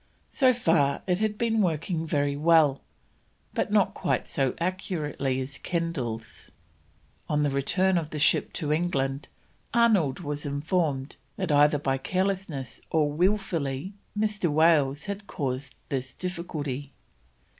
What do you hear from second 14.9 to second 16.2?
had caused this